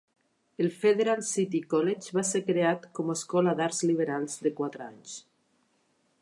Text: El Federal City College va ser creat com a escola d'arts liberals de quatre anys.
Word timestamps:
El 0.63 0.69
Federal 0.83 1.19
City 1.31 1.61
College 1.73 2.15
va 2.19 2.23
ser 2.29 2.41
creat 2.47 2.87
com 3.01 3.11
a 3.11 3.17
escola 3.19 3.55
d'arts 3.61 3.83
liberals 3.91 4.41
de 4.49 4.55
quatre 4.63 4.87
anys. 4.89 5.15